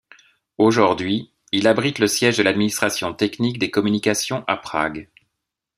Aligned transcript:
Aujourd'hui, 0.57 1.31
il 1.51 1.67
abrite 1.67 1.99
le 1.99 2.07
siège 2.07 2.37
de 2.37 2.41
l'administration 2.41 3.13
technique 3.13 3.59
des 3.59 3.69
communications 3.69 4.43
à 4.47 4.57
Prague. 4.57 5.11